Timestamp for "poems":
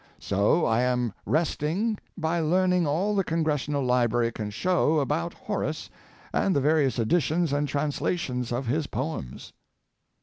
8.87-9.53